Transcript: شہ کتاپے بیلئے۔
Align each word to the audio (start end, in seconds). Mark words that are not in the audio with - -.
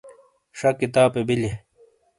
شہ 0.57 0.69
کتاپے 0.79 1.21
بیلئے۔ 1.27 1.51